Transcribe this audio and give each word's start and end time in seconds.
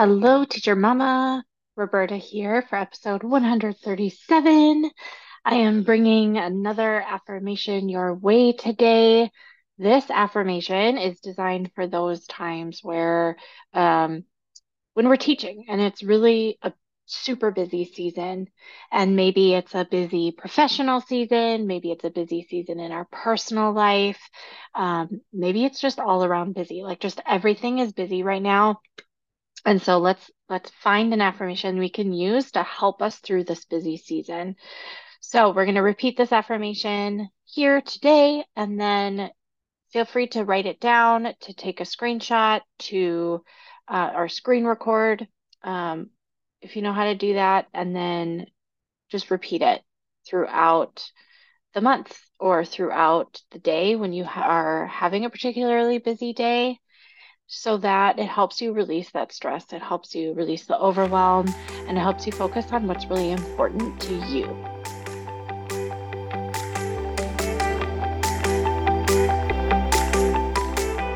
Hello, 0.00 0.46
Teacher 0.46 0.74
Mama. 0.74 1.44
Roberta 1.76 2.16
here 2.16 2.62
for 2.70 2.76
episode 2.76 3.22
137. 3.22 4.90
I 5.44 5.54
am 5.56 5.82
bringing 5.82 6.38
another 6.38 7.02
affirmation 7.02 7.90
your 7.90 8.14
way 8.14 8.52
today. 8.52 9.30
This 9.76 10.10
affirmation 10.10 10.96
is 10.96 11.20
designed 11.20 11.72
for 11.74 11.86
those 11.86 12.26
times 12.26 12.80
where, 12.82 13.36
um, 13.74 14.24
when 14.94 15.06
we're 15.06 15.16
teaching 15.16 15.66
and 15.68 15.82
it's 15.82 16.02
really 16.02 16.56
a 16.62 16.72
super 17.04 17.50
busy 17.50 17.84
season, 17.84 18.46
and 18.90 19.16
maybe 19.16 19.52
it's 19.52 19.74
a 19.74 19.84
busy 19.84 20.32
professional 20.32 21.02
season, 21.02 21.66
maybe 21.66 21.92
it's 21.92 22.04
a 22.04 22.10
busy 22.10 22.46
season 22.48 22.80
in 22.80 22.90
our 22.90 23.04
personal 23.12 23.74
life, 23.74 24.30
um, 24.74 25.20
maybe 25.30 25.66
it's 25.66 25.78
just 25.78 26.00
all 26.00 26.24
around 26.24 26.54
busy, 26.54 26.82
like 26.82 27.00
just 27.00 27.20
everything 27.26 27.80
is 27.80 27.92
busy 27.92 28.22
right 28.22 28.40
now. 28.40 28.80
And 29.64 29.80
so 29.80 29.98
let's 29.98 30.30
let's 30.48 30.70
find 30.82 31.12
an 31.12 31.20
affirmation 31.20 31.78
we 31.78 31.90
can 31.90 32.12
use 32.12 32.52
to 32.52 32.62
help 32.62 33.02
us 33.02 33.18
through 33.18 33.44
this 33.44 33.64
busy 33.64 33.96
season. 33.96 34.56
So 35.20 35.52
we're 35.52 35.66
going 35.66 35.74
to 35.74 35.82
repeat 35.82 36.16
this 36.16 36.32
affirmation 36.32 37.28
here 37.44 37.80
today, 37.80 38.44
and 38.56 38.80
then 38.80 39.30
feel 39.92 40.06
free 40.06 40.28
to 40.28 40.44
write 40.44 40.66
it 40.66 40.80
down, 40.80 41.34
to 41.40 41.54
take 41.54 41.80
a 41.80 41.84
screenshot, 41.84 42.62
to 42.78 43.44
uh, 43.86 44.12
or 44.14 44.28
screen 44.28 44.64
record 44.64 45.26
um, 45.62 46.10
if 46.62 46.76
you 46.76 46.82
know 46.82 46.92
how 46.92 47.04
to 47.04 47.14
do 47.14 47.34
that, 47.34 47.66
and 47.74 47.94
then 47.94 48.46
just 49.10 49.30
repeat 49.30 49.62
it 49.62 49.82
throughout 50.26 51.10
the 51.74 51.80
month 51.80 52.18
or 52.38 52.64
throughout 52.64 53.40
the 53.50 53.58
day 53.58 53.96
when 53.96 54.12
you 54.12 54.24
ha 54.24 54.42
are 54.42 54.86
having 54.86 55.24
a 55.24 55.30
particularly 55.30 55.98
busy 55.98 56.32
day 56.32 56.78
so 57.52 57.76
that 57.76 58.16
it 58.16 58.28
helps 58.28 58.62
you 58.62 58.72
release 58.72 59.10
that 59.10 59.32
stress. 59.32 59.72
It 59.72 59.82
helps 59.82 60.14
you 60.14 60.32
release 60.34 60.66
the 60.66 60.78
overwhelm 60.78 61.52
and 61.88 61.98
it 61.98 62.00
helps 62.00 62.24
you 62.24 62.30
focus 62.30 62.66
on 62.70 62.86
what's 62.86 63.06
really 63.06 63.32
important 63.32 64.00
to 64.02 64.14
you. 64.14 64.46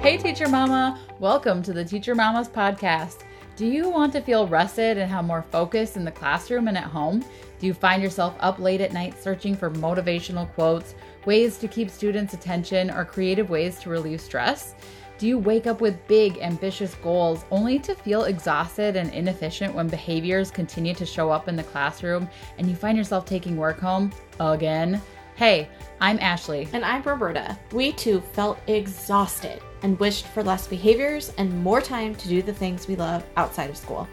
Hey, 0.03 0.17
Teacher 0.19 0.48
Mama! 0.48 1.00
Welcome 1.20 1.62
to 1.62 1.73
the 1.73 1.84
Teacher 1.84 2.17
Mamas 2.17 2.48
podcast. 2.48 3.23
Do 3.55 3.64
you 3.64 3.89
want 3.89 4.12
to 4.14 4.20
feel 4.20 4.48
rested 4.48 4.98
and 4.98 5.08
have 5.08 5.25
more 5.25 5.42
focus 5.42 5.97
in 5.97 6.05
the 6.05 6.11
classroom 6.11 6.67
and 6.67 6.77
at 6.77 6.83
home? 6.83 7.25
Do 7.61 7.69
you 7.69 7.75
find 7.75 8.03
yourself 8.03 8.34
up 8.41 8.58
late 8.58 8.80
at 8.80 8.92
night 8.92 9.23
searching 9.23 9.55
for 9.55 9.70
motivational 9.70 10.53
quotes, 10.55 10.97
ways 11.27 11.58
to 11.58 11.69
keep 11.69 11.89
students' 11.89 12.34
attention, 12.34 12.91
or 12.91 13.05
creative 13.05 13.51
ways 13.51 13.78
to 13.78 13.91
relieve 13.91 14.20
stress? 14.20 14.75
Do 15.17 15.29
you 15.29 15.39
wake 15.39 15.69
up 15.69 15.81
with 15.81 16.07
big, 16.09 16.39
ambitious 16.39 16.95
goals 16.97 17.45
only 17.53 17.79
to 17.81 17.95
feel 17.95 18.25
exhausted 18.25 18.97
and 18.97 19.12
inefficient 19.12 19.73
when 19.73 19.87
behaviors 19.87 20.51
continue 20.51 20.93
to 20.95 21.07
show 21.07 21.31
up 21.31 21.47
in 21.47 21.55
the 21.55 21.62
classroom 21.62 22.29
and 22.59 22.69
you 22.69 22.75
find 22.75 22.98
yourself 22.98 23.25
taking 23.25 23.57
work 23.57 23.79
home 23.79 24.12
again? 24.41 25.01
Hey, 25.37 25.69
I'm 26.01 26.19
Ashley. 26.19 26.69
And 26.73 26.85
I'm 26.85 27.03
Roberta. 27.03 27.57
We 27.73 27.92
too 27.92 28.20
felt 28.20 28.59
exhausted 28.67 29.62
and 29.83 29.98
wished 30.01 30.27
for 30.27 30.42
less 30.42 30.67
behaviors 30.67 31.33
and 31.39 31.62
more 31.62 31.81
time 31.81 32.17
to 32.17 32.29
do 32.29 32.42
the 32.42 32.53
things 32.53 32.89
we 32.89 32.97
love 32.97 33.25
outside 33.37 33.70
of 33.70 33.77
school. 33.77 34.09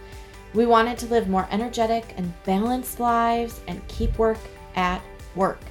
We 0.54 0.66
wanted 0.66 0.98
to 1.00 1.08
live 1.08 1.30
more 1.30 1.48
energetic 1.50 2.14
and 2.18 2.32
balanced 2.44 3.00
lives 3.00 3.62
and 3.68 3.88
keep 3.88 4.18
work 4.20 4.40
at 4.76 5.02
work. 5.36 5.62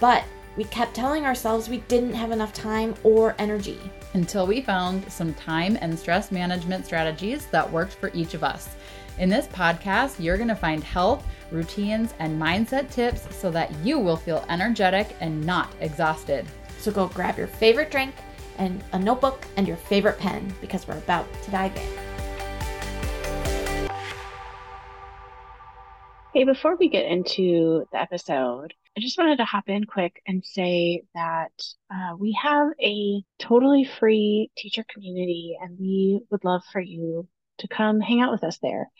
But 0.00 0.24
we 0.56 0.64
kept 0.64 0.94
telling 0.94 1.26
ourselves 1.26 1.68
we 1.68 1.78
didn't 1.88 2.14
have 2.14 2.30
enough 2.30 2.52
time 2.52 2.94
or 3.02 3.34
energy 3.38 3.78
until 4.14 4.46
we 4.46 4.62
found 4.62 5.10
some 5.12 5.34
time 5.34 5.76
and 5.82 5.98
stress 5.98 6.32
management 6.32 6.86
strategies 6.86 7.46
that 7.46 7.70
worked 7.70 7.92
for 7.92 8.10
each 8.14 8.32
of 8.32 8.42
us. 8.42 8.74
In 9.18 9.28
this 9.28 9.46
podcast, 9.48 10.18
you're 10.18 10.38
going 10.38 10.48
to 10.48 10.54
find 10.54 10.82
health, 10.82 11.26
routines, 11.50 12.14
and 12.18 12.40
mindset 12.40 12.90
tips 12.90 13.26
so 13.36 13.50
that 13.50 13.72
you 13.84 13.98
will 13.98 14.16
feel 14.16 14.44
energetic 14.48 15.14
and 15.20 15.44
not 15.44 15.74
exhausted. 15.80 16.46
So 16.78 16.90
go 16.90 17.08
grab 17.08 17.36
your 17.36 17.46
favorite 17.46 17.90
drink 17.90 18.14
and 18.56 18.82
a 18.92 18.98
notebook 18.98 19.46
and 19.58 19.68
your 19.68 19.76
favorite 19.76 20.18
pen 20.18 20.54
because 20.62 20.88
we're 20.88 20.96
about 20.96 21.26
to 21.42 21.50
dive 21.50 21.76
in. 21.76 21.88
Hey, 26.32 26.44
before 26.44 26.76
we 26.76 26.88
get 26.88 27.06
into 27.06 27.86
the 27.92 28.00
episode, 28.00 28.74
I 28.96 29.00
just 29.00 29.18
wanted 29.18 29.36
to 29.36 29.44
hop 29.44 29.68
in 29.68 29.84
quick 29.84 30.22
and 30.26 30.42
say 30.42 31.02
that 31.14 31.52
uh, 31.92 32.16
we 32.18 32.32
have 32.42 32.68
a 32.80 33.22
totally 33.38 33.84
free 33.84 34.50
teacher 34.56 34.84
community, 34.88 35.56
and 35.60 35.78
we 35.78 36.20
would 36.30 36.44
love 36.44 36.62
for 36.72 36.80
you 36.80 37.28
to 37.58 37.68
come 37.68 38.00
hang 38.00 38.22
out 38.22 38.32
with 38.32 38.42
us 38.42 38.58
there. 38.62 38.90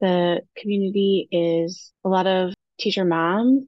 The 0.00 0.42
community 0.56 1.28
is 1.32 1.92
a 2.04 2.08
lot 2.08 2.28
of 2.28 2.54
teacher 2.78 3.04
moms, 3.04 3.66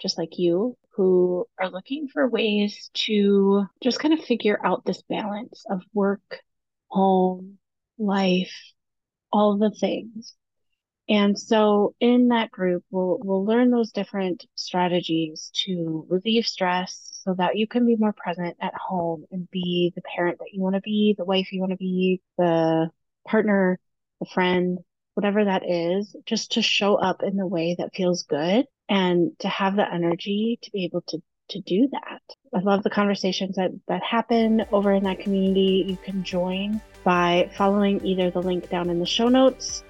just 0.00 0.18
like 0.18 0.38
you, 0.38 0.76
who 0.96 1.46
are 1.60 1.70
looking 1.70 2.08
for 2.08 2.28
ways 2.28 2.90
to 2.94 3.66
just 3.80 4.00
kind 4.00 4.12
of 4.12 4.24
figure 4.24 4.58
out 4.64 4.84
this 4.84 5.02
balance 5.02 5.64
of 5.70 5.80
work, 5.94 6.40
home, 6.88 7.58
life, 7.98 8.52
all 9.32 9.58
the 9.58 9.70
things. 9.70 10.34
And 11.10 11.36
so 11.36 11.96
in 11.98 12.28
that 12.28 12.52
group, 12.52 12.84
we'll, 12.92 13.18
we'll 13.24 13.44
learn 13.44 13.72
those 13.72 13.90
different 13.90 14.46
strategies 14.54 15.50
to 15.64 16.06
relieve 16.08 16.46
stress 16.46 17.20
so 17.24 17.34
that 17.34 17.56
you 17.56 17.66
can 17.66 17.84
be 17.84 17.96
more 17.96 18.12
present 18.12 18.56
at 18.60 18.74
home 18.74 19.24
and 19.32 19.50
be 19.50 19.92
the 19.96 20.02
parent 20.02 20.38
that 20.38 20.52
you 20.52 20.62
want 20.62 20.76
to 20.76 20.80
be, 20.80 21.16
the 21.18 21.24
wife 21.24 21.50
you 21.50 21.58
want 21.58 21.72
to 21.72 21.76
be, 21.76 22.22
the 22.38 22.88
partner, 23.26 23.80
the 24.20 24.26
friend, 24.26 24.78
whatever 25.14 25.44
that 25.44 25.68
is, 25.68 26.14
just 26.26 26.52
to 26.52 26.62
show 26.62 26.94
up 26.94 27.24
in 27.24 27.36
the 27.36 27.46
way 27.46 27.74
that 27.76 27.92
feels 27.92 28.22
good 28.22 28.66
and 28.88 29.32
to 29.40 29.48
have 29.48 29.74
the 29.74 29.92
energy 29.92 30.60
to 30.62 30.70
be 30.70 30.84
able 30.84 31.02
to 31.08 31.20
to 31.48 31.60
do 31.62 31.88
that. 31.90 32.22
I 32.54 32.60
love 32.60 32.84
the 32.84 32.90
conversations 32.90 33.56
that, 33.56 33.72
that 33.88 34.04
happen 34.04 34.64
over 34.70 34.92
in 34.92 35.02
that 35.02 35.18
community. 35.18 35.84
You 35.84 35.96
can 35.96 36.22
join 36.22 36.80
by 37.02 37.50
following 37.56 38.06
either 38.06 38.30
the 38.30 38.40
link 38.40 38.70
down 38.70 38.88
in 38.88 39.00
the 39.00 39.06
show 39.06 39.28
notes 39.28 39.82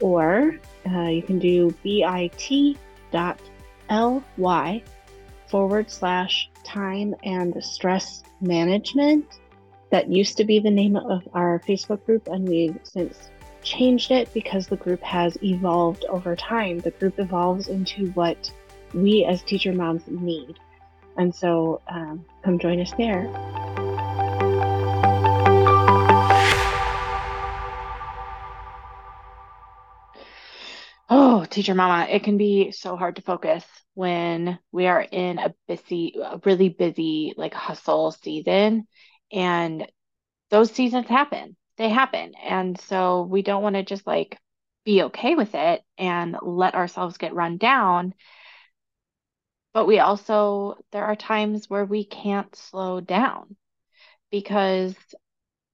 or 0.00 0.58
uh, 0.90 1.08
you 1.08 1.22
can 1.22 1.38
do 1.38 1.74
bit.ly 1.82 3.42
forward 5.48 5.90
slash 5.90 6.50
time 6.64 7.14
and 7.22 7.64
stress 7.64 8.22
management. 8.40 9.26
That 9.90 10.10
used 10.10 10.36
to 10.36 10.44
be 10.44 10.58
the 10.58 10.70
name 10.70 10.96
of 10.96 11.26
our 11.32 11.62
Facebook 11.66 12.04
group, 12.04 12.28
and 12.28 12.46
we've 12.46 12.78
since 12.82 13.30
changed 13.62 14.10
it 14.10 14.32
because 14.34 14.66
the 14.66 14.76
group 14.76 15.02
has 15.02 15.36
evolved 15.42 16.04
over 16.10 16.36
time. 16.36 16.78
The 16.80 16.90
group 16.90 17.18
evolves 17.18 17.68
into 17.68 18.08
what 18.08 18.52
we 18.94 19.24
as 19.24 19.42
teacher 19.42 19.72
moms 19.72 20.02
need. 20.06 20.58
And 21.16 21.34
so 21.34 21.80
um, 21.88 22.24
come 22.42 22.58
join 22.58 22.80
us 22.80 22.92
there. 22.92 23.24
Teacher 31.58 31.74
mama, 31.74 32.06
it 32.08 32.22
can 32.22 32.38
be 32.38 32.70
so 32.70 32.96
hard 32.96 33.16
to 33.16 33.22
focus 33.22 33.64
when 33.94 34.60
we 34.70 34.86
are 34.86 35.00
in 35.00 35.40
a 35.40 35.52
busy, 35.66 36.14
a 36.24 36.38
really 36.44 36.68
busy, 36.68 37.34
like 37.36 37.52
hustle 37.52 38.12
season. 38.12 38.86
And 39.32 39.90
those 40.50 40.70
seasons 40.70 41.08
happen. 41.08 41.56
They 41.76 41.88
happen. 41.88 42.34
And 42.40 42.80
so 42.82 43.22
we 43.22 43.42
don't 43.42 43.64
want 43.64 43.74
to 43.74 43.82
just 43.82 44.06
like 44.06 44.38
be 44.84 45.02
okay 45.02 45.34
with 45.34 45.56
it 45.56 45.82
and 45.98 46.36
let 46.40 46.76
ourselves 46.76 47.18
get 47.18 47.34
run 47.34 47.56
down. 47.56 48.14
But 49.74 49.88
we 49.88 49.98
also, 49.98 50.76
there 50.92 51.06
are 51.06 51.16
times 51.16 51.68
where 51.68 51.84
we 51.84 52.04
can't 52.04 52.54
slow 52.54 53.00
down 53.00 53.56
because 54.30 54.94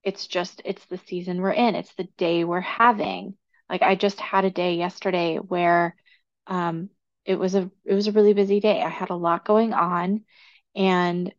it's 0.03 0.27
just, 0.27 0.63
it's 0.65 0.87
the 0.87 1.01
season 1.07 1.43
we're 1.43 1.53
in, 1.53 1.75
it's 1.75 1.95
the 1.97 2.09
day 2.17 2.45
we're 2.45 2.61
having 2.63 3.37
like 3.75 3.83
I 3.83 3.97
just 3.97 4.21
had 4.21 4.45
a 4.45 4.51
day 4.53 4.77
yesterday 4.77 5.39
where 5.39 5.97
um, 6.47 6.91
it 7.25 7.37
was 7.41 7.57
a 7.57 7.69
it 7.85 7.95
was 7.95 8.07
a 8.07 8.13
really 8.13 8.33
busy 8.33 8.61
day. 8.61 8.81
I 8.81 8.89
had 8.89 9.11
a 9.11 9.17
lot 9.17 9.45
going 9.45 9.73
on, 9.73 10.25
and 10.77 11.35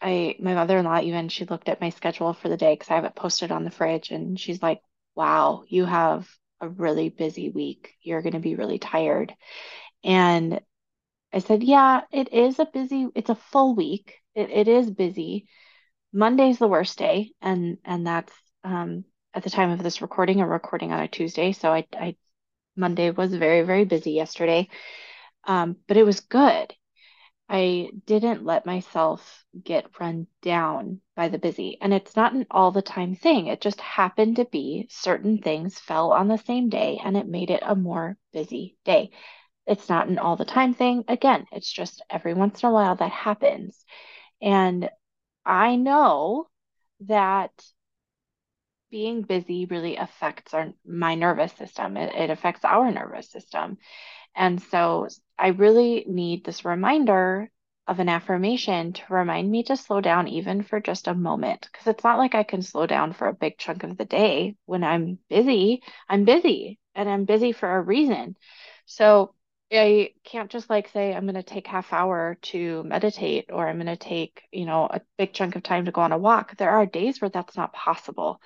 I 0.00 0.36
my 0.40 0.54
mother-in-law 0.54 1.00
even 1.02 1.28
she 1.28 1.44
looked 1.44 1.68
at 1.68 1.80
my 1.82 1.90
schedule 1.90 2.32
for 2.34 2.48
the 2.48 2.56
day 2.56 2.74
because 2.74 2.90
I 2.90 2.94
have 2.94 3.04
it 3.04 3.14
posted 3.14 3.52
on 3.52 3.64
the 3.64 3.70
fridge, 3.70 4.10
and 4.10 4.40
she's 4.40 4.62
like, 4.62 4.80
"Wow, 5.14 5.64
you 5.68 5.84
have 5.84 6.26
a 6.62 6.68
really 6.70 7.10
busy 7.10 7.50
week. 7.50 7.94
You're 8.02 8.22
going 8.22 8.34
to 8.34 8.38
be 8.40 8.54
really 8.56 8.78
tired." 8.78 9.34
And 10.04 10.60
I 11.32 11.40
said, 11.40 11.62
"Yeah, 11.64 12.02
it 12.12 12.32
is 12.32 12.58
a 12.60 12.66
busy. 12.66 13.08
It's 13.14 13.30
a 13.30 13.36
full 13.36 13.74
week. 13.76 14.20
It, 14.34 14.50
it 14.50 14.68
is 14.68 14.90
busy. 14.90 15.48
Monday's 16.12 16.58
the 16.58 16.68
worst 16.68 16.98
day, 16.98 17.32
and 17.42 17.78
and 17.84 18.06
that's 18.06 18.34
um, 18.64 19.04
at 19.34 19.42
the 19.42 19.50
time 19.50 19.70
of 19.70 19.82
this 19.82 20.02
recording, 20.02 20.40
I'm 20.40 20.48
recording 20.48 20.92
on 20.92 21.00
a 21.00 21.08
Tuesday, 21.08 21.52
so 21.52 21.72
I, 21.72 21.86
I 21.94 22.16
Monday 22.76 23.10
was 23.10 23.34
very, 23.34 23.62
very 23.62 23.84
busy 23.84 24.12
yesterday. 24.12 24.68
Um, 25.44 25.76
but 25.88 25.96
it 25.96 26.04
was 26.04 26.20
good. 26.20 26.74
I 27.48 27.90
didn't 28.06 28.44
let 28.44 28.64
myself 28.66 29.44
get 29.62 29.98
run 30.00 30.26
down 30.40 31.00
by 31.16 31.28
the 31.28 31.38
busy. 31.38 31.76
And 31.80 31.92
it's 31.92 32.16
not 32.16 32.32
an 32.32 32.46
all 32.50 32.70
the 32.70 32.82
time 32.82 33.14
thing. 33.14 33.46
It 33.46 33.60
just 33.60 33.80
happened 33.80 34.36
to 34.36 34.46
be 34.46 34.86
certain 34.90 35.38
things 35.38 35.78
fell 35.78 36.12
on 36.12 36.28
the 36.28 36.38
same 36.38 36.70
day 36.70 36.98
and 37.04 37.16
it 37.16 37.28
made 37.28 37.50
it 37.50 37.62
a 37.62 37.74
more 37.74 38.16
busy 38.32 38.78
day. 38.84 39.10
It's 39.66 39.88
not 39.88 40.08
an 40.08 40.18
all 40.18 40.36
the 40.36 40.44
time 40.44 40.72
thing. 40.74 41.04
Again, 41.08 41.46
it's 41.52 41.70
just 41.70 42.02
every 42.08 42.34
once 42.34 42.62
in 42.62 42.68
a 42.70 42.72
while 42.72 42.96
that 42.96 43.12
happens. 43.12 43.84
And 44.40 44.88
I 45.44 45.76
know 45.76 46.48
that 47.00 47.52
being 48.92 49.22
busy 49.22 49.66
really 49.66 49.96
affects 49.96 50.54
our 50.54 50.72
my 50.86 51.16
nervous 51.16 51.52
system. 51.54 51.96
It, 51.96 52.14
it 52.14 52.30
affects 52.30 52.64
our 52.64 52.92
nervous 52.92 53.28
system. 53.30 53.78
And 54.36 54.62
so 54.62 55.08
I 55.38 55.48
really 55.48 56.04
need 56.06 56.44
this 56.44 56.64
reminder 56.64 57.50
of 57.88 57.98
an 57.98 58.08
affirmation 58.08 58.92
to 58.92 59.02
remind 59.10 59.50
me 59.50 59.64
to 59.64 59.76
slow 59.76 60.00
down 60.00 60.28
even 60.28 60.62
for 60.62 60.80
just 60.80 61.08
a 61.08 61.14
moment. 61.14 61.68
Because 61.72 61.88
it's 61.88 62.04
not 62.04 62.18
like 62.18 62.34
I 62.36 62.44
can 62.44 62.62
slow 62.62 62.86
down 62.86 63.12
for 63.12 63.26
a 63.26 63.34
big 63.34 63.58
chunk 63.58 63.82
of 63.82 63.96
the 63.98 64.04
day 64.04 64.56
when 64.66 64.84
I'm 64.84 65.18
busy. 65.28 65.82
I'm 66.08 66.24
busy 66.24 66.78
and 66.94 67.08
I'm 67.08 67.24
busy 67.24 67.52
for 67.52 67.74
a 67.76 67.82
reason. 67.82 68.36
So 68.86 69.34
I 69.72 70.10
can't 70.24 70.50
just 70.50 70.68
like 70.68 70.88
say 70.88 71.14
I'm 71.14 71.24
going 71.24 71.34
to 71.34 71.42
take 71.42 71.66
half 71.66 71.92
hour 71.92 72.36
to 72.42 72.82
meditate 72.84 73.46
or 73.50 73.66
I'm 73.66 73.76
going 73.76 73.86
to 73.86 73.96
take, 73.96 74.42
you 74.52 74.66
know, 74.66 74.86
a 74.90 75.00
big 75.16 75.32
chunk 75.32 75.56
of 75.56 75.62
time 75.62 75.86
to 75.86 75.92
go 75.92 76.02
on 76.02 76.12
a 76.12 76.18
walk. 76.18 76.56
There 76.56 76.70
are 76.70 76.86
days 76.86 77.20
where 77.20 77.30
that's 77.30 77.56
not 77.56 77.72
possible. 77.72 78.40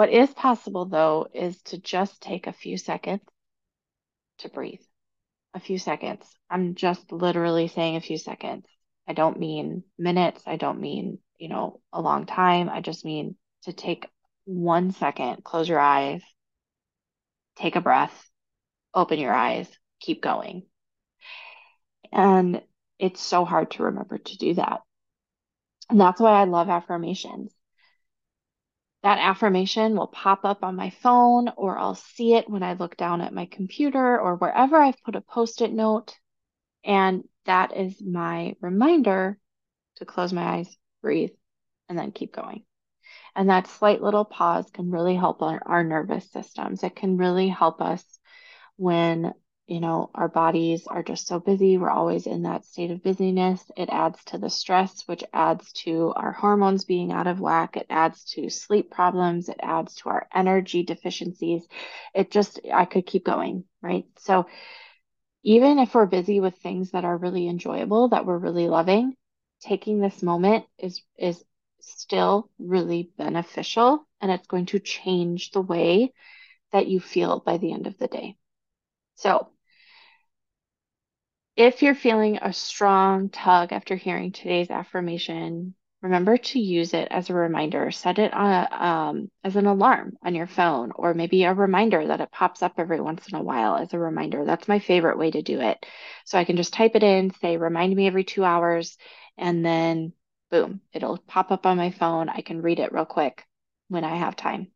What 0.00 0.08
is 0.08 0.32
possible 0.32 0.86
though 0.86 1.28
is 1.34 1.60
to 1.64 1.78
just 1.78 2.22
take 2.22 2.46
a 2.46 2.54
few 2.54 2.78
seconds 2.78 3.20
to 4.38 4.48
breathe. 4.48 4.80
A 5.52 5.60
few 5.60 5.78
seconds. 5.78 6.24
I'm 6.48 6.74
just 6.74 7.12
literally 7.12 7.68
saying 7.68 7.96
a 7.96 8.00
few 8.00 8.16
seconds. 8.16 8.64
I 9.06 9.12
don't 9.12 9.38
mean 9.38 9.84
minutes. 9.98 10.42
I 10.46 10.56
don't 10.56 10.80
mean, 10.80 11.18
you 11.36 11.50
know, 11.50 11.82
a 11.92 12.00
long 12.00 12.24
time. 12.24 12.70
I 12.70 12.80
just 12.80 13.04
mean 13.04 13.36
to 13.64 13.74
take 13.74 14.08
one 14.46 14.92
second, 14.92 15.44
close 15.44 15.68
your 15.68 15.78
eyes, 15.78 16.22
take 17.56 17.76
a 17.76 17.82
breath, 17.82 18.26
open 18.94 19.18
your 19.18 19.34
eyes, 19.34 19.68
keep 20.00 20.22
going. 20.22 20.62
And 22.10 22.62
it's 22.98 23.20
so 23.20 23.44
hard 23.44 23.72
to 23.72 23.82
remember 23.82 24.16
to 24.16 24.38
do 24.38 24.54
that. 24.54 24.80
And 25.90 26.00
that's 26.00 26.22
why 26.22 26.40
I 26.40 26.44
love 26.44 26.70
affirmations 26.70 27.52
that 29.02 29.18
affirmation 29.18 29.96
will 29.96 30.08
pop 30.08 30.44
up 30.44 30.62
on 30.62 30.76
my 30.76 30.90
phone 30.90 31.48
or 31.56 31.78
I'll 31.78 31.94
see 31.94 32.34
it 32.34 32.50
when 32.50 32.62
I 32.62 32.74
look 32.74 32.96
down 32.96 33.20
at 33.20 33.32
my 33.32 33.46
computer 33.46 34.20
or 34.20 34.36
wherever 34.36 34.76
I've 34.76 35.02
put 35.02 35.16
a 35.16 35.22
post 35.22 35.62
it 35.62 35.72
note. 35.72 36.18
And 36.84 37.24
that 37.46 37.76
is 37.76 38.02
my 38.02 38.56
reminder 38.60 39.38
to 39.96 40.04
close 40.04 40.32
my 40.32 40.42
eyes, 40.42 40.76
breathe, 41.02 41.30
and 41.88 41.98
then 41.98 42.12
keep 42.12 42.34
going. 42.34 42.64
And 43.34 43.48
that 43.48 43.68
slight 43.68 44.02
little 44.02 44.24
pause 44.24 44.68
can 44.70 44.90
really 44.90 45.16
help 45.16 45.42
our, 45.42 45.60
our 45.64 45.84
nervous 45.84 46.30
systems. 46.30 46.82
It 46.82 46.96
can 46.96 47.16
really 47.16 47.48
help 47.48 47.80
us 47.80 48.04
when 48.76 49.32
you 49.66 49.80
know, 49.80 50.10
our 50.14 50.28
bodies 50.28 50.86
are 50.88 51.02
just 51.02 51.28
so 51.28 51.38
busy. 51.38 51.78
We're 51.78 51.90
always 51.90 52.26
in 52.26 52.42
that 52.42 52.64
state 52.64 52.90
of 52.90 53.02
busyness. 53.02 53.70
It 53.76 53.88
adds 53.88 54.22
to 54.26 54.38
the 54.38 54.50
stress, 54.50 55.06
which 55.06 55.22
adds 55.32 55.72
to 55.84 56.12
our 56.16 56.32
hormones 56.32 56.84
being 56.84 57.12
out 57.12 57.28
of 57.28 57.40
whack. 57.40 57.76
It 57.76 57.86
adds 57.88 58.24
to 58.32 58.50
sleep 58.50 58.90
problems. 58.90 59.48
It 59.48 59.60
adds 59.62 59.94
to 59.96 60.08
our 60.08 60.26
energy 60.34 60.82
deficiencies. 60.82 61.68
It 62.14 62.30
just, 62.32 62.58
I 62.72 62.84
could 62.84 63.06
keep 63.06 63.24
going, 63.24 63.64
right? 63.80 64.06
So, 64.18 64.46
even 65.42 65.78
if 65.78 65.94
we're 65.94 66.06
busy 66.06 66.40
with 66.40 66.56
things 66.56 66.90
that 66.90 67.04
are 67.04 67.16
really 67.16 67.48
enjoyable, 67.48 68.08
that 68.08 68.26
we're 68.26 68.38
really 68.38 68.68
loving, 68.68 69.14
taking 69.60 70.00
this 70.00 70.22
moment 70.22 70.66
is, 70.78 71.00
is 71.16 71.42
still 71.80 72.50
really 72.58 73.10
beneficial 73.16 74.06
and 74.20 74.30
it's 74.30 74.46
going 74.46 74.66
to 74.66 74.78
change 74.78 75.50
the 75.52 75.62
way 75.62 76.12
that 76.72 76.88
you 76.88 77.00
feel 77.00 77.40
by 77.40 77.56
the 77.56 77.72
end 77.72 77.86
of 77.86 77.96
the 77.98 78.08
day. 78.08 78.36
So, 79.20 79.50
if 81.56 81.82
you're 81.82 81.94
feeling 81.94 82.38
a 82.38 82.52
strong 82.54 83.28
tug 83.28 83.72
after 83.72 83.94
hearing 83.94 84.32
today's 84.32 84.70
affirmation, 84.70 85.74
remember 86.00 86.38
to 86.38 86.58
use 86.58 86.94
it 86.94 87.08
as 87.10 87.28
a 87.28 87.34
reminder. 87.34 87.90
Set 87.90 88.18
it 88.18 88.32
on 88.32 88.66
um, 88.72 89.30
as 89.44 89.56
an 89.56 89.66
alarm 89.66 90.16
on 90.24 90.34
your 90.34 90.46
phone, 90.46 90.90
or 90.94 91.12
maybe 91.12 91.44
a 91.44 91.52
reminder 91.52 92.06
that 92.06 92.22
it 92.22 92.32
pops 92.32 92.62
up 92.62 92.74
every 92.78 93.00
once 93.00 93.28
in 93.28 93.34
a 93.38 93.42
while 93.42 93.76
as 93.76 93.92
a 93.92 93.98
reminder. 93.98 94.46
That's 94.46 94.68
my 94.68 94.78
favorite 94.78 95.18
way 95.18 95.30
to 95.32 95.42
do 95.42 95.60
it. 95.60 95.84
So 96.24 96.38
I 96.38 96.44
can 96.44 96.56
just 96.56 96.72
type 96.72 96.92
it 96.94 97.02
in, 97.02 97.30
say, 97.34 97.58
remind 97.58 97.94
me 97.94 98.06
every 98.06 98.24
two 98.24 98.44
hours, 98.44 98.96
and 99.36 99.64
then 99.64 100.14
boom, 100.50 100.80
it'll 100.94 101.18
pop 101.18 101.50
up 101.52 101.66
on 101.66 101.76
my 101.76 101.90
phone. 101.90 102.30
I 102.30 102.40
can 102.40 102.62
read 102.62 102.80
it 102.80 102.92
real 102.92 103.04
quick 103.04 103.44
when 103.88 104.04
I 104.04 104.16
have 104.16 104.34
time. 104.34 104.68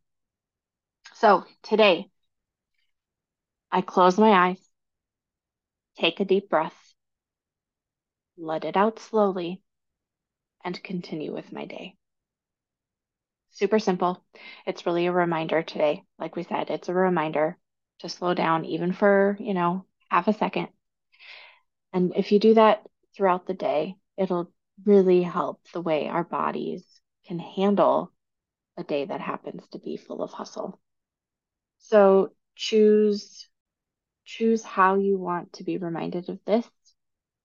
So 1.15 1.45
today, 1.63 2.11
I 3.75 3.83
close 3.83 4.17
my 4.17 4.31
eyes 4.31 4.71
Take 5.97 6.19
a 6.19 6.25
deep 6.25 6.51
breath, 6.51 6.95
let 8.37 8.65
it 8.65 8.77
out 8.77 8.99
slowly, 8.99 9.63
and 10.65 10.83
continue 10.83 11.33
with 11.33 11.53
my 11.53 11.67
day. 11.67 11.97
Super 13.53 13.79
simple. 13.79 14.25
It's 14.67 14.87
really 14.87 15.07
a 15.07 15.13
reminder 15.13 15.63
today. 15.63 16.03
Like 16.19 16.35
we 16.35 16.43
said, 16.43 16.69
it's 16.69 16.89
a 16.89 16.95
reminder 16.95 17.57
to 18.01 18.09
slow 18.09 18.35
down, 18.35 18.65
even 18.65 18.93
for, 18.93 19.37
you 19.39 19.55
know, 19.55 19.87
half 20.11 20.27
a 20.27 20.33
second. 20.33 20.69
And 21.93 22.13
if 22.17 22.33
you 22.33 22.41
do 22.41 22.55
that 22.55 22.85
throughout 23.17 23.47
the 23.47 23.55
day, 23.55 23.95
it'll 24.17 24.53
really 24.85 25.23
help 25.23 25.61
the 25.73 25.81
way 25.81 26.09
our 26.09 26.25
bodies 26.25 26.85
can 27.27 27.39
handle 27.39 28.13
a 28.77 28.83
day 28.83 29.05
that 29.05 29.21
happens 29.21 29.63
to 29.69 29.79
be 29.79 29.97
full 29.97 30.25
of 30.25 30.33
hustle. 30.33 30.81
So 31.79 32.33
choose 32.57 33.49
choose 34.39 34.65
how 34.65 34.97
you 34.97 35.19
want 35.19 35.53
to 35.55 35.65
be 35.65 35.79
reminded 35.79 36.29
of 36.29 36.39
this. 36.45 36.67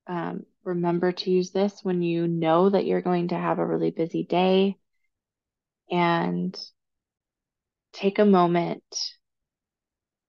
Um, 0.07 0.45
remember 0.63 1.11
to 1.11 1.29
use 1.29 1.51
this 1.51 1.79
when 1.83 2.01
you 2.01 2.27
know 2.27 2.69
that 2.69 2.85
you're 2.85 3.01
going 3.01 3.29
to 3.29 3.37
have 3.37 3.59
a 3.59 3.65
really 3.65 3.91
busy 3.91 4.23
day 4.23 4.77
and 5.91 6.57
take 7.93 8.19
a 8.19 8.25
moment 8.25 8.83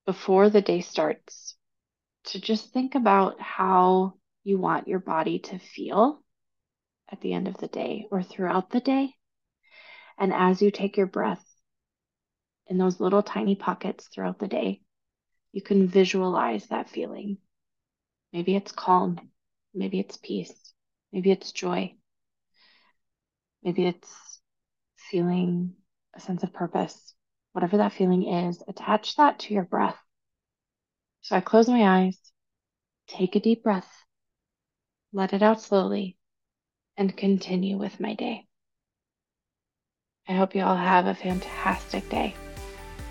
before 0.05 0.49
the 0.49 0.61
day 0.61 0.81
starts 0.81 1.55
to 2.25 2.39
just 2.39 2.71
think 2.71 2.95
about 2.95 3.39
how 3.39 4.13
you 4.43 4.57
want 4.57 4.87
your 4.87 4.99
body 4.99 5.39
to 5.39 5.59
feel 5.59 6.23
at 7.11 7.21
the 7.21 7.33
end 7.33 7.47
of 7.47 7.57
the 7.57 7.67
day 7.67 8.07
or 8.11 8.21
throughout 8.21 8.69
the 8.69 8.79
day. 8.79 9.13
And 10.17 10.33
as 10.33 10.61
you 10.61 10.71
take 10.71 10.97
your 10.97 11.07
breath 11.07 11.43
in 12.67 12.77
those 12.77 12.99
little 12.99 13.23
tiny 13.23 13.55
pockets 13.55 14.07
throughout 14.13 14.39
the 14.39 14.47
day, 14.47 14.81
you 15.51 15.61
can 15.61 15.87
visualize 15.87 16.67
that 16.67 16.89
feeling. 16.89 17.37
Maybe 18.31 18.55
it's 18.55 18.71
calm. 18.71 19.19
Maybe 19.73 19.99
it's 19.99 20.17
peace. 20.17 20.53
Maybe 21.11 21.31
it's 21.31 21.51
joy. 21.51 21.95
Maybe 23.63 23.85
it's 23.85 24.41
feeling 24.95 25.73
a 26.15 26.19
sense 26.19 26.43
of 26.43 26.53
purpose. 26.53 27.13
Whatever 27.53 27.77
that 27.77 27.93
feeling 27.93 28.27
is, 28.27 28.63
attach 28.67 29.17
that 29.17 29.39
to 29.39 29.53
your 29.53 29.63
breath. 29.63 29.97
So 31.21 31.35
I 31.35 31.41
close 31.41 31.67
my 31.67 32.05
eyes, 32.05 32.17
take 33.07 33.35
a 33.35 33.39
deep 33.39 33.63
breath, 33.63 33.89
let 35.13 35.33
it 35.33 35.43
out 35.43 35.61
slowly, 35.61 36.17
and 36.97 37.15
continue 37.15 37.77
with 37.77 37.99
my 37.99 38.15
day. 38.15 38.47
I 40.27 40.33
hope 40.33 40.55
you 40.55 40.63
all 40.63 40.77
have 40.77 41.07
a 41.07 41.13
fantastic 41.13 42.09
day. 42.09 42.35